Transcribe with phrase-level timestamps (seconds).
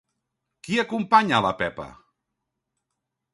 [0.67, 1.87] Qui acompanya a la Pepa?